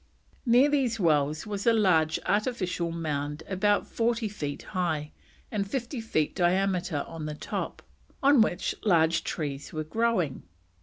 [0.47, 5.11] Near these wells was a large artificial mound about forty feet high,
[5.51, 7.83] and fifty feet diameter on the top,
[8.23, 10.41] on which large trees were growing.